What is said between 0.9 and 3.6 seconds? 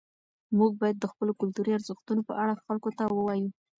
د خپلو کلتوري ارزښتونو په اړه خلکو ته ووایو.